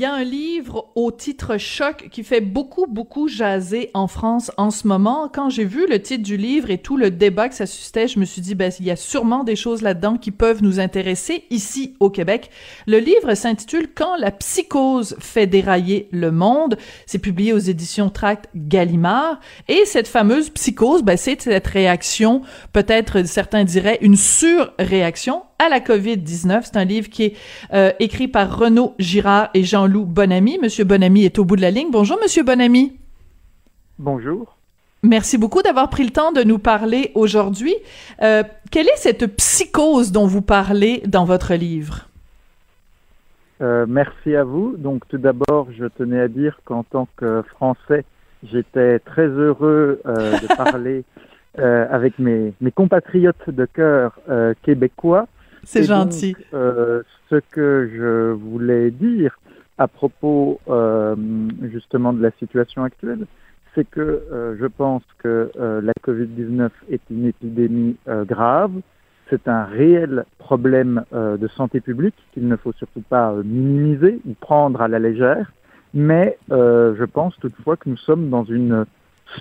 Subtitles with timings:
[0.00, 4.50] Il y a un livre au titre choc qui fait beaucoup, beaucoup jaser en France
[4.56, 5.30] en ce moment.
[5.30, 8.18] Quand j'ai vu le titre du livre et tout le débat que ça suscitait, je
[8.18, 11.44] me suis dit, ben, il y a sûrement des choses là-dedans qui peuvent nous intéresser
[11.50, 12.48] ici au Québec.
[12.86, 16.78] Le livre s'intitule Quand la psychose fait dérailler le monde.
[17.04, 19.38] C'est publié aux éditions Tract Gallimard.
[19.68, 22.40] Et cette fameuse psychose, ben, c'est cette réaction,
[22.72, 26.62] peut-être certains diraient une surréaction à la COVID-19.
[26.64, 27.36] C'est un livre qui est
[27.72, 30.58] euh, écrit par Renaud Girard et Jean-Loup Bonamy.
[30.58, 31.90] Monsieur Bonamy est au bout de la ligne.
[31.92, 32.96] Bonjour, Monsieur Bonamy.
[33.98, 34.56] Bonjour.
[35.02, 37.74] Merci beaucoup d'avoir pris le temps de nous parler aujourd'hui.
[38.22, 42.08] Euh, quelle est cette psychose dont vous parlez dans votre livre?
[43.60, 44.74] Euh, merci à vous.
[44.78, 48.04] Donc tout d'abord, je tenais à dire qu'en tant que Français,
[48.50, 51.04] j'étais très heureux de parler
[51.58, 54.18] avec mes, mes, compatriotes de cœur
[54.62, 55.26] québécois
[55.64, 56.36] c'est gentil.
[56.54, 59.38] euh, ce que je voulais dire
[59.78, 61.16] à propos euh,
[61.72, 63.26] justement de la situation actuelle,
[63.74, 68.72] c'est que euh, je pense que la Covid-19 est une épidémie grave.
[69.28, 74.80] C'est un réel problème de santé publique qu'il ne faut surtout pas minimiser ou prendre
[74.80, 75.52] à la légère.
[75.94, 78.86] Mais je pense toutefois que nous sommes dans une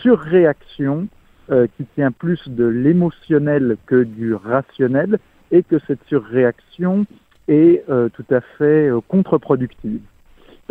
[0.02, 1.08] surréaction
[1.48, 5.18] qui tient plus de l'émotionnel que du rationnel
[5.52, 7.06] et que cette surréaction
[7.48, 10.02] est euh, tout à fait euh, contre-productive.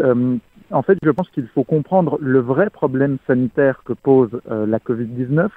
[0.01, 0.37] Euh,
[0.71, 5.49] en fait, je pense qu'il faut comprendre le vrai problème sanitaire que pose la Covid-19.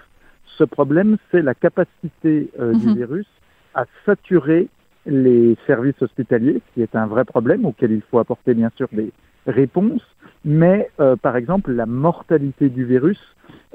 [0.57, 2.79] Ce problème, c'est la capacité -hmm.
[2.79, 3.27] du virus
[3.75, 4.69] à saturer
[5.05, 8.87] les services hospitaliers, ce qui est un vrai problème auquel il faut apporter bien sûr
[8.91, 9.11] des
[9.47, 10.05] réponses.
[10.43, 13.19] Mais euh, par exemple, la mortalité du virus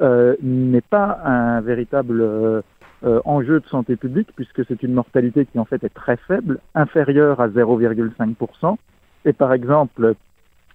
[0.00, 2.62] euh, n'est pas un véritable
[3.06, 6.58] euh, enjeu de santé publique, puisque c'est une mortalité qui en fait est très faible,
[6.74, 8.76] inférieure à 0,5%.
[9.24, 10.14] Et par exemple,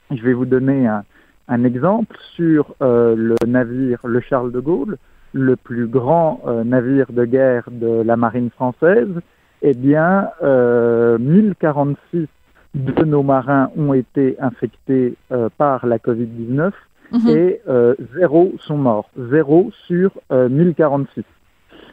[0.09, 1.03] je vais vous donner un,
[1.49, 4.97] un exemple sur euh, le navire le Charles de Gaulle,
[5.33, 9.09] le plus grand euh, navire de guerre de la marine française.
[9.61, 12.27] Eh bien, 1046
[12.73, 15.15] de nos marins ont été infectés
[15.57, 16.71] par la Covid-19
[17.11, 17.29] mm -hmm.
[17.37, 17.61] et
[18.15, 19.09] zéro sont morts.
[19.29, 21.23] Zéro sur 1046.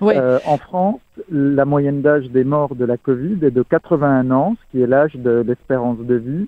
[0.00, 0.14] Oui.
[0.16, 1.00] Euh, en France,
[1.30, 4.86] la moyenne d'âge des morts de la Covid est de 81 ans, ce qui est
[4.86, 6.46] l'âge de l'espérance de vie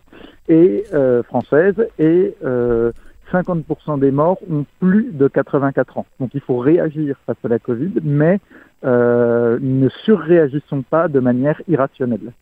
[0.48, 2.92] et euh, française, et euh,
[3.32, 6.06] 50% des morts ont plus de 84 ans.
[6.18, 8.40] Donc il faut réagir face à la Covid, mais
[8.84, 12.32] euh, ne surréagissons pas de manière irrationnelle.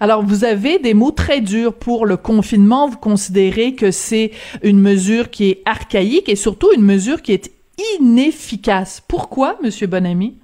[0.00, 2.88] Alors, vous avez des mots très durs pour le confinement.
[2.88, 4.30] Vous considérez que c'est
[4.62, 7.52] une mesure qui est archaïque et surtout une mesure qui est
[8.00, 9.02] inefficace.
[9.06, 10.38] Pourquoi, Monsieur Bonamy?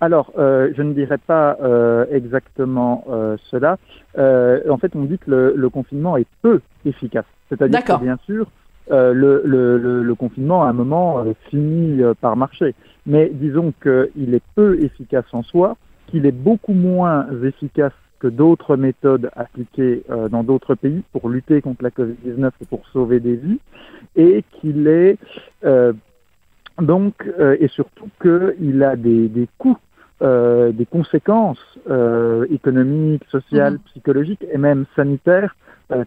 [0.00, 3.78] Alors, euh, je ne dirais pas euh, exactement euh, cela.
[4.16, 7.24] en fait, on dit que le, le confinement est peu efficace.
[7.48, 8.50] C'est-à-dire que, bien sûr,
[8.90, 12.74] le, le, le, confinement, à un moment, finit par marcher.
[13.06, 15.76] Mais disons qu'il est peu efficace en soi,
[16.08, 21.84] qu'il est beaucoup moins efficace que d'autres méthodes appliquées dans d'autres pays pour lutter contre
[21.84, 23.60] la COVID-19 et pour sauver des vies,
[24.16, 25.18] et qu'il est
[26.80, 29.78] donc, euh, et surtout qu'il a des, des coûts,
[30.22, 33.90] euh, des conséquences euh, économiques, sociales, mmh.
[33.90, 35.56] psychologiques et même sanitaires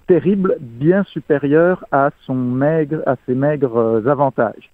[0.07, 4.71] terribles, bien supérieures à son maigre, à ses maigres avantages.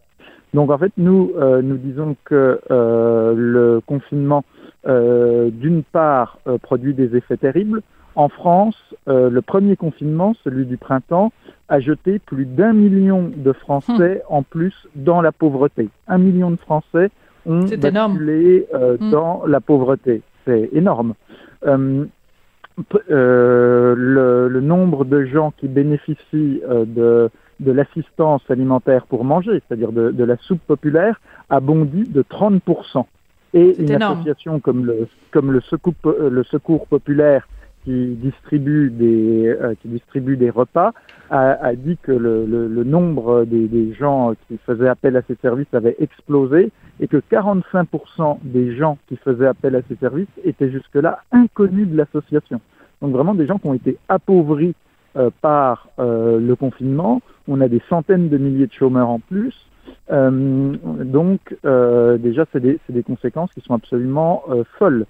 [0.56, 1.32] Donc, en fait, nous,
[1.62, 4.44] nous disons que le confinement,
[4.84, 7.84] d'une part, produit des effets terribles.
[8.16, 11.32] En France, le premier confinement, celui du printemps,
[11.68, 14.38] a jeté plus d'un million de Français hum.
[14.38, 15.90] en plus dans la pauvreté.
[16.08, 17.10] Un million de Français
[17.46, 19.12] ont basculé euh, hum.
[19.12, 20.22] dans la pauvreté.
[20.46, 21.14] C'est énorme.
[21.66, 22.06] Euh,
[23.10, 27.30] euh, le, le, nombre de gens qui bénéficient de,
[27.60, 33.06] de l'assistance alimentaire pour manger, c'est-à-dire de, de, la soupe populaire, a bondi de 30%.
[33.54, 34.20] Et une énorme.
[34.20, 37.48] association comme le, comme le, secours, le secours populaire
[37.86, 40.92] qui distribue des, euh, qui distribue des repas
[41.30, 45.74] a, dit que le, le, nombre des, des, gens qui faisaient appel à ces services
[45.74, 51.20] avait explosé et que 45% des gens qui faisaient appel à ces services étaient jusque-là
[51.32, 52.62] inconnus de l'association.
[53.02, 54.76] Donc vraiment des gens qui ont été appauvris
[55.18, 57.22] euh, par euh, le confinement.
[57.48, 59.54] On a des centaines de milliers de chômeurs en plus.
[60.10, 64.44] Donc déjà, c'est des, des, conséquences qui sont absolument
[64.78, 65.06] folles.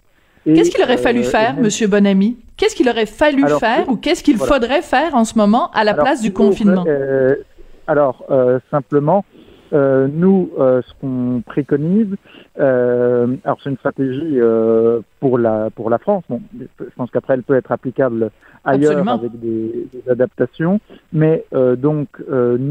[0.46, 2.38] Qu'est-ce qu'il aurait fallu euh, faire, Monsieur Bonamy?
[2.58, 4.54] Qu'est-ce qu'il aurait fallu alors, faire ou qu'est-ce qu'il voilà.
[4.54, 6.86] faudrait faire en ce moment à la alors, place du confinement?
[6.88, 7.36] euh,
[7.88, 9.26] Alors, euh, simplement,
[9.74, 12.14] Euh, nous, euh, ce qu'on préconise,
[12.60, 14.38] euh, alors c'est une stratégie
[15.20, 16.24] pour la pour la France.
[16.30, 18.30] Bon, je pense qu'après elle peut être applicable
[18.64, 19.14] ailleurs Absolument.
[19.20, 20.80] avec des, des adaptations.
[21.12, 21.46] Mais
[21.88, 22.08] donc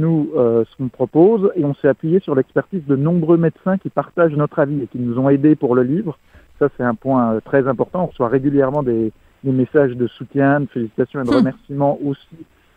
[0.04, 0.30] nous,
[0.68, 4.60] ce qu'on propose, et on s'est appuyé sur l'expertise de nombreux médecins qui partagent notre
[4.60, 6.16] avis et qui nous ont aidés pour le livre.
[6.58, 8.04] Ça, c'est un point euh, très important.
[8.04, 9.12] On reçoit régulièrement des,
[9.42, 11.36] des messages de soutien, de félicitations et de Hmm.
[11.36, 12.36] remerciements aussi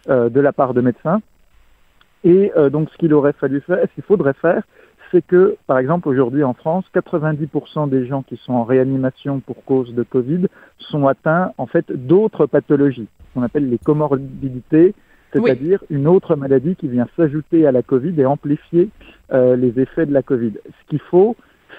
[0.09, 1.21] euh, de la part de médecins.
[2.23, 4.63] Et euh, donc, ce qu'il aurait fallu faire, ce qu'il faudrait faire,
[5.11, 9.63] c'est que, par exemple, aujourd'hui en France, 90% des gens qui sont en réanimation pour
[9.63, 10.47] cause de Covid
[10.79, 14.93] sont atteints, en fait, d'autres pathologies, qu'on appelle les comorbidités,
[15.31, 18.89] c'est-à-dire une autre maladie qui vient s'ajouter à la Covid et amplifier
[19.31, 20.53] euh, les effets de la Covid.
[20.65, 21.35] Ce qu'il faut,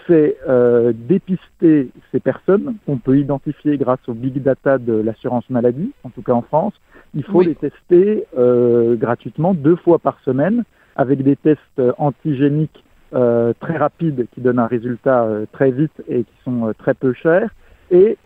[0.06, 5.92] c'est euh, dépister ces personnes qu'on peut identifier grâce au big data de l'assurance maladie,
[6.04, 6.74] en tout cas en France.
[7.14, 7.46] Il faut Oui.
[7.46, 10.64] les tester euh, gratuitement deux fois par semaine
[10.96, 16.02] avec des tests euh, antigéniques euh, très rapides qui donnent un résultat euh, très vite
[16.08, 17.50] et qui sont euh, très peu chers.
[17.90, 18.18] Et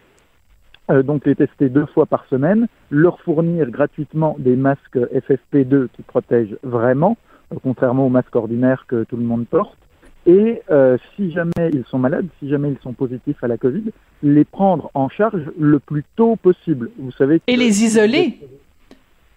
[0.90, 6.02] euh, donc les tester deux fois par semaine, leur fournir gratuitement des masques FFP2 qui
[6.02, 7.16] protègent vraiment,
[7.52, 9.78] euh, contrairement aux masques ordinaires que tout le monde porte.
[10.26, 13.84] Et euh, si jamais ils sont malades, si jamais ils sont positifs à la Covid,
[14.22, 16.90] les prendre en charge le plus tôt possible.
[16.98, 18.38] Vous savez que- Et les isoler.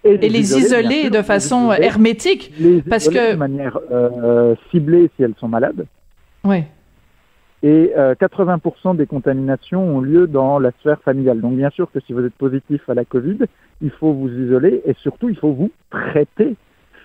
[0.04, 2.52] Et les isoler sûr, de les façon isoler, hermétique.
[2.60, 5.88] les parce que- de manière euh, ciblée si elles sont malades.
[6.44, 6.64] Oui.
[7.64, 11.42] Et euh, 80% des contaminations ont lieu dans la sphère familiale.
[11.42, 13.40] Donc bien sûr que si vous êtes positif à la Covid,
[13.82, 16.56] il faut vous isoler et surtout il faut vous traiter.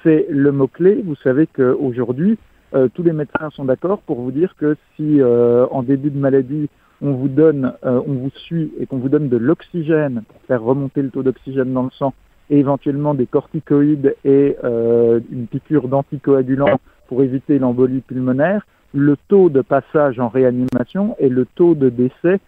[0.02, 1.00] C'est le mot-clé.
[1.02, 2.36] Vous savez qu'aujourd'hui,
[2.74, 6.18] euh, tous les médecins sont d'accord pour vous dire que si euh, en début de
[6.18, 6.68] maladie,
[7.02, 10.62] on vous donne, euh, on vous suit et qu'on vous donne de l'oxygène pour faire
[10.62, 12.12] remonter le taux d'oxygène dans le sang
[12.50, 16.78] et éventuellement des corticoïdes et euh, une piqûre d'anticoagulant
[17.08, 22.40] pour éviter l'embolie pulmonaire, le taux de passage en réanimation et le taux de décès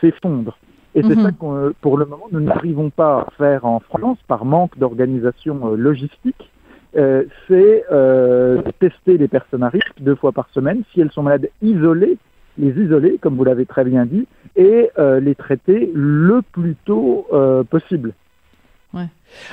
[0.00, 0.58] s'effondrent.
[0.94, 1.22] Et c'est Mhm.
[1.22, 4.78] ça qu'on, euh, pour le moment, nous n'arrivons pas à faire en France par manque
[4.78, 6.50] d'organisation logistique.
[6.96, 10.82] Euh, c'est euh, tester les personnes à risque deux fois par semaine.
[10.92, 12.18] Si elles sont malades, isoler,
[12.58, 17.26] les isoler, comme vous l'avez très bien dit, et euh, les traiter le plus tôt
[17.70, 18.12] possible.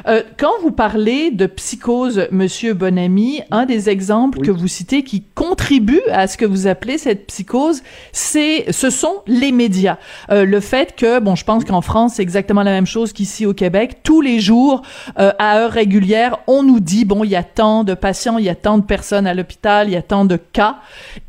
[0.07, 4.47] Euh, quand vous parlez de psychose, Monsieur Bonamy, un des exemples Oui.
[4.47, 7.81] que vous citez qui contribue à ce que vous appelez cette psychose,
[8.11, 9.97] c'est, ce sont les médias.
[10.31, 13.45] Euh, le fait que, bon, je pense qu'en France, c'est exactement la même chose qu'ici
[13.45, 13.97] au Québec.
[14.03, 14.81] Tous les jours,
[15.19, 18.45] euh, à heure régulière, on nous dit, bon, il y a tant de patients, il
[18.45, 20.77] y a tant de personnes à l'hôpital, il y a tant de cas.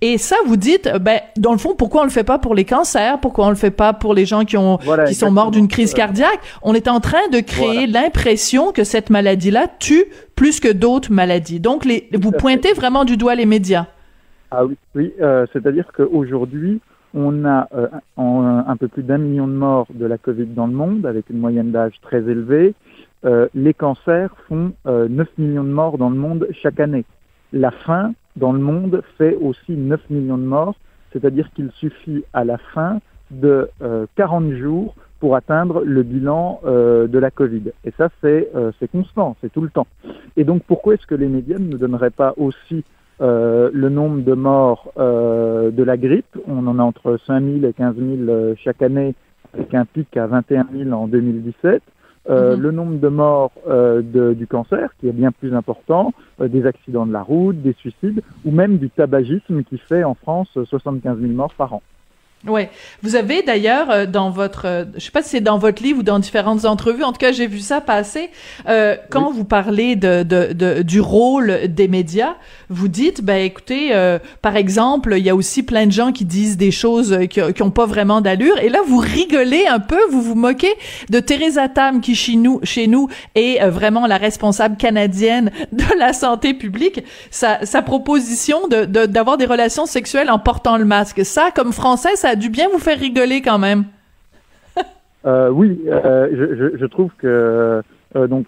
[0.01, 2.65] Et ça, vous dites, ben, dans le fond, pourquoi on le fait pas pour les
[2.65, 3.19] cancers?
[3.21, 5.69] Pourquoi on le fait pas pour les gens qui ont, Voilà, qui sont morts d'une
[5.69, 6.41] crise cardiaque?
[6.63, 8.40] On est en train de créer l'impression
[8.75, 10.05] que cette maladie-là tue
[10.35, 11.61] plus que d'autres maladies.
[11.61, 13.87] Donc, les, vous pointez vraiment du doigt les médias.
[14.51, 16.81] Ah oui, oui euh, c'est-à-dire qu'aujourd'hui,
[17.15, 20.67] on a euh, en- un peu plus d'un million de morts de la Covid dans
[20.67, 22.75] le monde, avec une moyenne d'âge très élevée.
[23.25, 27.05] Euh, les cancers font euh, 9 millions de morts dans le monde chaque année.
[27.53, 30.75] La faim dans le monde fait aussi 9 millions de morts,
[31.13, 33.01] c'est-à-dire qu'il suffit à la fin
[33.31, 37.73] de euh, 40 jours pour atteindre le bilan euh, de la Covid.
[37.85, 39.87] Et ça, c'est euh, c'est constant, c'est tout le temps.
[40.37, 42.83] Et donc, pourquoi est-ce que les médias ne nous donneraient pas aussi
[43.21, 46.37] euh, le nombre de morts euh, de la grippe?
[46.49, 49.15] On en a entre 5 000 et 15 000 euh, chaque année,
[49.55, 51.83] avec un pic à 21 000 en 2017.
[52.29, 52.63] Euh, Mhm.
[52.63, 56.67] Le nombre de morts euh, de- du cancer, qui est bien plus important, euh, des
[56.67, 60.65] accidents de la route, des suicides, ou même du tabagisme qui fait en France euh,
[60.67, 61.83] 75 000 morts par an.
[62.49, 62.71] Ouais.
[63.03, 65.99] Vous avez d'ailleurs euh, dans votre, euh, je sais pas si c'est dans votre livre
[65.99, 68.31] ou dans différentes entrevues, en tout cas j'ai vu ça passer.
[68.67, 72.37] Euh, quand vous parlez de, de, de- du rôle des médias,
[72.71, 76.25] vous dites, ben écoutez, euh, par exemple, il y a aussi plein de gens qui
[76.25, 79.99] disent des choses qui, qui ont pas vraiment d'allure, et là vous rigolez un peu,
[80.11, 80.73] vous vous moquez
[81.11, 85.85] de Teresa Tam qui chez nous, chez nous est euh, vraiment la responsable canadienne de
[85.99, 87.05] la santé publique.
[87.31, 91.75] Sa, sa proposition de de- d'avoir des relations sexuelles en portant le masque, ça comme
[91.75, 93.85] français, ça a dû bien vous faire rigoler quand même.
[95.27, 97.83] Euh, oui, euh, je, je, je trouve que
[98.17, 98.47] euh, donc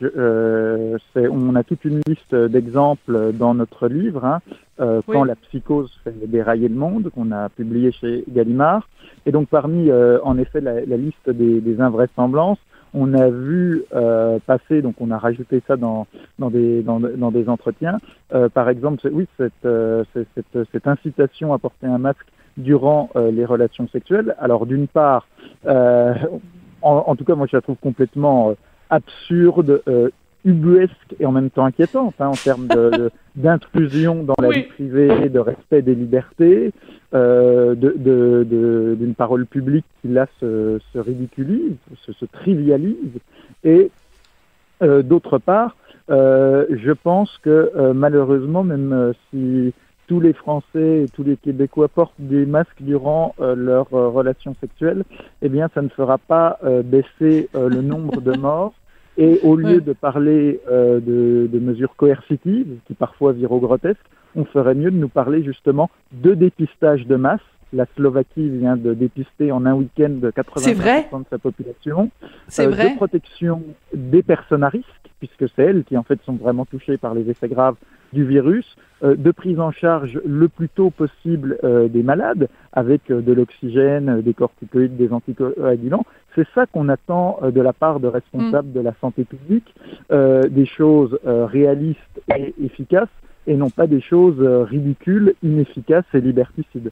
[1.15, 4.39] on a toute une liste d'exemples dans notre livre, hein,
[4.81, 5.03] Oui.
[5.07, 8.89] quand la psychose fait dérailler le monde, qu'on a publié chez Gallimard.
[9.27, 12.59] Et donc parmi, en effet, la, la liste des, des invraisemblances,
[12.95, 16.07] on a vu euh, passer, donc on a rajouté ça dans,
[16.39, 17.99] dans, des, dans, dans des entretiens.
[18.35, 23.31] Euh, par exemple, oui, cette, euh, cette, cette incitation à porter un masque durant euh,
[23.31, 24.35] les relations sexuelles.
[24.39, 25.27] Alors d'une part,
[25.67, 26.15] euh,
[26.83, 28.55] en, en tout cas, moi je la trouve complètement euh,
[28.91, 30.11] absurde, euh,
[30.45, 32.69] ubuesque et en même temps inquiétante hein, en termes
[33.37, 36.73] d'intrusion dans la vie privée, de respect des libertés,
[37.15, 43.21] euh, d'une parole publique qui là se, ridiculise, se, trivialise.
[43.65, 43.91] Et
[44.83, 45.77] euh, d'autre part,
[46.11, 49.73] euh, je pense que malheureusement, même si
[50.13, 55.05] tous les Français et tous les Québécois portent des masques durant leur relation sexuelle,
[55.41, 58.75] eh bien, ça ne fera pas baisser le nombre de morts.
[59.19, 64.05] Et au lieu de parler euh, de, de, mesures coercitives, qui parfois virent au grotesque,
[64.35, 67.41] on ferait mieux de nous parler justement de dépistage de masse.
[67.75, 72.11] La Slovaquie vient de dépister en un week-end 80% de sa population.
[72.49, 72.91] C'est euh, vrai.
[72.91, 73.63] De protection
[73.95, 77.31] des personnes à risque, puisque c'est elles qui en fait sont vraiment touchées par les
[77.31, 77.77] effets graves
[78.13, 83.09] du virus, euh, de prise en charge le plus tôt possible euh, des malades, avec
[83.09, 86.05] euh, de l'oxygène, des corticoïdes, des anticoagulants.
[86.35, 88.73] C'est ça qu'on attend de la part de responsables mm.
[88.73, 89.75] de la santé publique,
[90.11, 93.15] des choses réalistes et efficaces,
[93.47, 96.91] et non pas des choses ridicules, inefficaces et liberticides.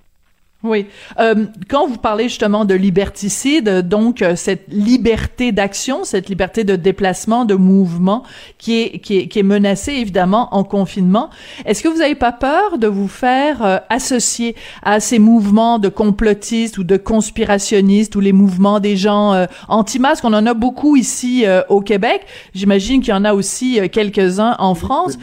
[0.62, 0.88] Oui.
[1.18, 6.76] Euh, quand vous parlez justement de liberticide, donc euh, cette liberté d'action, cette liberté de
[6.76, 8.24] déplacement, de mouvement
[8.58, 11.30] qui est, qui est, qui est menacée évidemment en confinement,
[11.64, 15.88] est-ce que vous n'avez pas peur de vous faire euh, associer à ces mouvements de
[15.88, 20.26] complotistes ou de conspirationnistes ou les mouvements des gens euh, anti-masques?
[20.26, 22.26] On en a beaucoup ici au Québec.
[22.54, 25.18] J'imagine qu'il y en a aussi quelques-uns en France.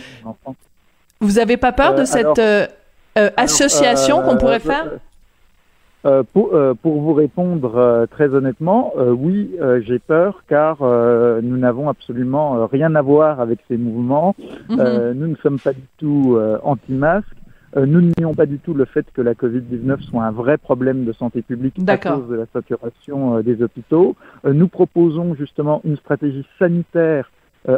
[1.20, 2.42] Vous avez pas peur de cette
[3.36, 4.88] association qu'on pourrait faire?
[6.06, 9.52] Euh, pour, euh, pour, vous répondre euh, très honnêtement, oui,
[9.82, 10.78] j'ai peur car
[11.42, 14.36] nous n'avons absolument rien à voir avec ces mouvements.
[14.70, 15.14] Mhm.
[15.16, 17.28] nous ne sommes pas du tout anti-masques.
[17.76, 21.14] nous nions pas du tout le fait que la Covid-19 soit un vrai problème de
[21.14, 24.16] santé publique à cause de la saturation des hôpitaux.
[24.46, 27.32] nous proposons justement une stratégie sanitaire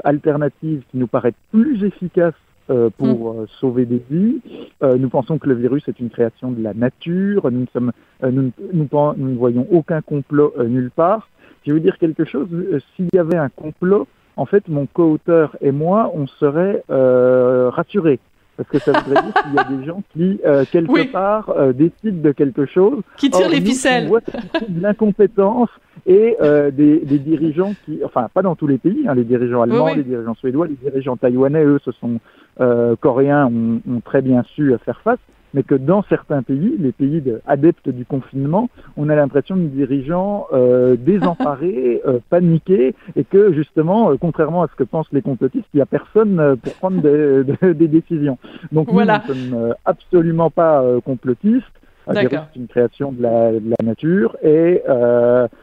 [0.04, 2.36] alternative qui nous paraît plus efficace
[2.70, 3.40] euh, pour mm.
[3.40, 4.42] euh, sauver des vies.
[4.84, 7.50] Euh, nous pensons que le virus est une création de la nature.
[7.50, 11.30] Nous ne, sommes, nous, nous, nous ne voyons aucun complot nulle part.
[11.66, 12.48] Je vais vous dire quelque chose.
[12.96, 14.08] S'il y avait un complot,
[14.38, 18.20] en fait, mon co-auteur et moi, on serait rassurés.
[18.60, 20.40] Parce que ça voudrait dire qu'il y a des gens qui,
[20.70, 23.02] quelque part, décident de quelque chose.
[23.16, 24.10] Qui tirent les ficelles.
[24.10, 25.70] de l'incompétence
[26.06, 26.36] et
[26.74, 30.04] des, des, dirigeants qui, enfin, pas dans tous les pays, hein, les dirigeants allemands, les
[30.04, 32.20] dirigeants suédois, les dirigeants taïwanais, eux, se sont
[32.62, 35.20] euh, coréens ont, ont, très bien su faire face,
[35.54, 40.48] mais que dans certains pays, les pays adeptes du confinement, on a l'impression de dirigeants
[40.54, 45.68] euh, désemparés, euh, paniqués, et que justement, euh, contrairement à ce que pensent les complotistes,
[45.74, 48.38] il n'y a personne euh, pour prendre des, des décisions.
[48.72, 49.24] Donc voilà.
[49.28, 51.66] nous ne sommes absolument pas complotistes.
[52.12, 54.82] C'est une création de la, de la nature et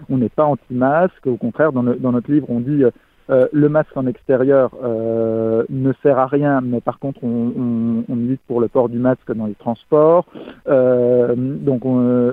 [0.09, 1.27] on n'est pas anti-masque.
[1.27, 2.91] Au contraire, dans, dans, notre livre, on dit euh,
[3.29, 8.17] le masque en extérieur euh, ne sert à rien, mais par contre, on, on, on,
[8.17, 10.27] milite pour le port du masque dans les transports.
[10.69, 11.83] Euh, donc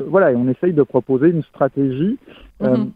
[0.08, 2.18] voilà, et on essaye de proposer une stratégie.
[2.62, 2.90] Mm-hmm.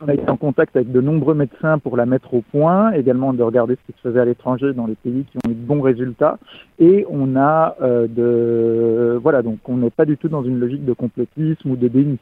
[0.00, 3.32] on a été en contact avec de nombreux médecins pour la mettre au point, également
[3.32, 5.66] de regarder ce qui se faisait à l'étranger dans les pays qui ont eu de
[5.66, 6.38] bons résultats.
[6.78, 10.92] Et on a de voilà, donc on n'est pas du tout dans une logique de
[10.92, 12.18] complotisme ou de déni.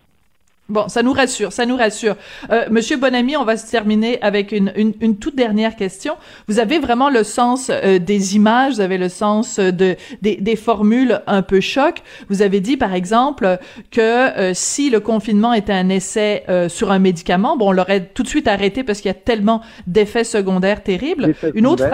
[0.69, 2.17] Bon, ça nous rassure, ça nous rassure.
[2.51, 6.15] Euh, Monsieur Bonamy, on va se terminer avec une, une, une, toute dernière question.
[6.49, 10.57] Vous avez vraiment le sens euh, des images, vous avez le sens de des, des,
[10.57, 12.03] formules un peu choc.
[12.29, 13.59] Vous avez dit, par exemple,
[13.93, 18.07] que euh, si le confinement était un essai euh, sur un médicament, bon, on l'aurait
[18.13, 21.35] tout de suite arrêté parce qu'il y a tellement d'effets secondaires terribles.
[21.55, 21.89] Une autre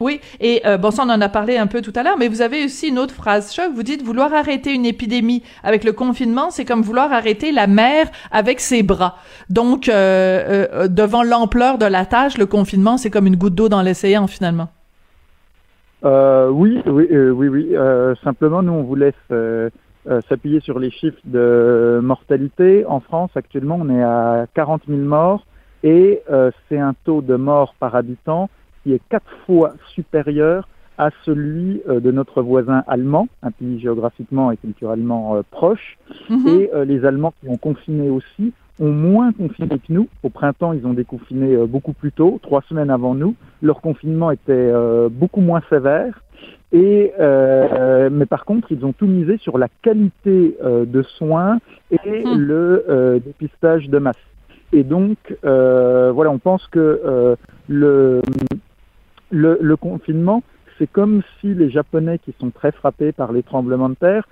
[0.00, 2.28] oui, et euh, bon, ça on en a parlé un peu tout à l'heure, mais
[2.28, 3.66] vous avez aussi une autre phrase choc.
[3.74, 8.06] Vous dites vouloir arrêter une épidémie avec le confinement, c'est comme vouloir arrêter la mer
[8.30, 9.16] avec ses bras.
[9.50, 13.68] Donc, euh, euh, devant l'ampleur de la tâche, le confinement, c'est comme une goutte d'eau
[13.68, 14.70] dans l'océan finalement.
[16.02, 17.74] oui, oui, oui, oui.
[18.24, 19.14] simplement, nous on vous laisse
[20.30, 22.86] s'appuyer sur les chiffres de mortalité.
[22.86, 25.44] En France, actuellement, on est à 40 000 morts
[25.82, 26.22] et
[26.70, 28.48] c'est un taux de mort par habitant
[28.82, 30.68] qui est quatre fois supérieur
[31.00, 35.96] à celui euh, de notre voisin allemand, un pays géographiquement et culturellement euh, proche.
[36.28, 36.46] Mhm.
[36.46, 40.08] Et euh, les Allemands qui ont confiné aussi ont moins confiné que nous.
[40.22, 43.34] Au printemps, ils ont déconfiné beaucoup plus tôt, trois semaines avant nous.
[43.62, 44.72] Leur confinement était
[45.10, 46.22] beaucoup moins sévère.
[46.72, 51.58] Et mais par contre, ils ont tout misé sur la qualité de soins
[51.90, 52.38] et mhm.
[52.38, 54.16] le dépistage de masse.
[54.72, 57.36] Et donc, voilà, on pense que
[57.68, 58.22] le
[59.30, 60.42] le, le confinement,
[60.78, 64.26] c'est comme si les Japonais, qui sont très frappés par les tremblements de terre,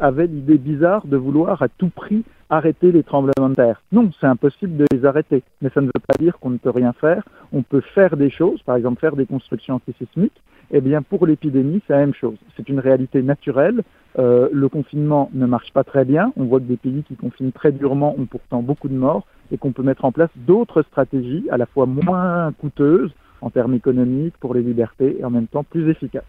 [0.00, 3.80] avaient l'idée bizarre de vouloir à tout prix arrêter les tremblements de terre.
[3.92, 5.42] Non, c'est impossible de les arrêter.
[5.62, 7.24] Mais ça ne veut pas dire qu'on ne peut rien faire.
[7.52, 10.40] On peut faire des choses, par exemple faire des constructions antisismiques.
[10.70, 12.36] Eh bien, pour l'épidémie, c'est la même chose.
[12.56, 13.82] C'est une réalité naturelle.
[14.18, 16.32] Euh, le confinement ne marche pas très bien.
[16.36, 19.56] On voit que des pays qui confinent très durement ont pourtant beaucoup de morts et
[19.56, 24.36] qu'on peut mettre en place d'autres stratégies à la fois moins coûteuses en termes économiques
[24.38, 26.24] pour les libertés et en même temps plus efficaces.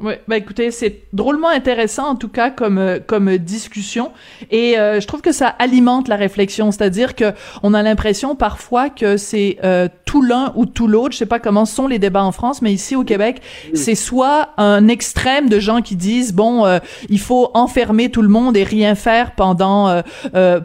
[0.00, 4.12] Oui, bah écoutez, c'est drôlement intéressant en tout cas comme euh, comme discussion.
[4.52, 7.32] Et euh, je trouve que ça alimente la réflexion, c'est-à-dire que
[7.64, 11.40] on a l'impression parfois que c'est euh, tout l'un ou tout l'autre, je sais pas
[11.40, 13.42] comment sont les débats en France, mais ici au Québec,
[13.74, 16.64] c'est soit un extrême de gens qui disent bon,
[17.10, 20.02] il faut enfermer tout le monde et rien faire pendant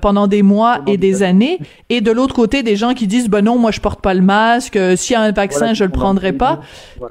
[0.01, 1.59] pendant des mois et des années.
[1.89, 4.21] et de l'autre côté des gens qui disent ben non, moi je porte pas le
[4.21, 6.61] masque, s'il y a un vaccin, je le prendrai pas.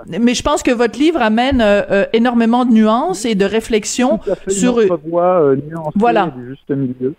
[0.08, 1.62] Mais je pense que votre livre amène
[2.12, 5.56] énormément de nuances et de réflexions sur une voie euh,
[5.94, 6.32] voilà.
[6.36, 7.14] du juste milieu.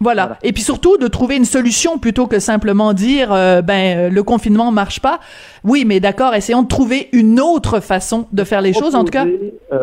[0.00, 0.38] Voilà.
[0.44, 4.22] Et puis surtout de trouver une solution plutôt que simplement dire euh, ben euh, le
[4.22, 5.18] confinement marche pas.
[5.64, 9.10] Oui, mais d'accord, essayons de trouver une autre façon de faire les choses en tout
[9.10, 9.26] cas.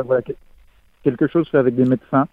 [0.06, 0.22] voilà,
[1.04, 2.28] quelque chose fait avec des médecins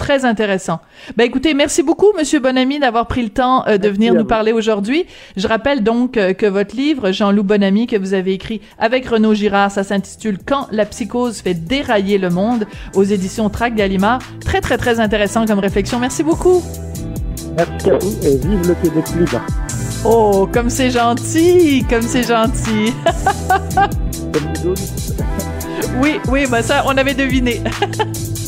[0.00, 0.80] Très intéressant.
[1.18, 4.50] Ben écoutez, merci beaucoup, Monsieur Bonamy, d'avoir pris le temps euh, de venir nous parler
[4.50, 5.04] aujourd'hui.
[5.36, 9.34] Je rappelle donc euh, que votre livre, Jean-Loup Bonamy, que vous avez écrit avec Renaud
[9.34, 12.64] Girard, ça s'intitule Quand la psychose fait dérailler le monde,
[12.94, 14.20] aux éditions Trac Gallimard.
[14.42, 15.98] Très très très intéressant comme réflexion.
[15.98, 16.62] Merci beaucoup.
[17.58, 19.42] Merci à vous et vive le Québec libre.
[20.06, 22.94] Oh, comme c'est gentil, comme c'est gentil.
[26.02, 27.60] oui, oui, ben ça, on avait deviné.